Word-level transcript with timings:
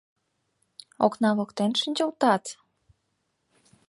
Окна 1.05 1.29
воктен 1.37 1.71
шинчылтат? 1.79 2.43